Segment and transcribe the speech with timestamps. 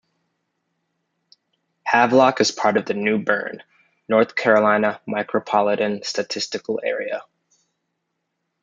[1.83, 3.61] Havelock is part of the New Bern,
[4.09, 7.21] North Carolina Micropolitan Statistical Area.